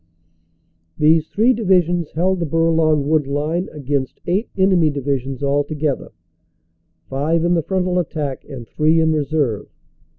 These 0.97 1.27
three 1.27 1.53
divisions 1.53 2.09
held 2.09 2.39
the 2.39 2.45
Bourlon 2.47 3.03
Wood 3.07 3.27
line 3.27 3.69
against 3.71 4.19
eight 4.25 4.49
enemy 4.57 4.89
divisions 4.89 5.43
altogether, 5.43 6.11
five 7.07 7.45
in 7.45 7.53
the 7.53 7.61
frontal 7.61 7.99
attack 7.99 8.43
and 8.49 8.67
three 8.67 8.99
in 8.99 9.11
reserve. 9.11 9.67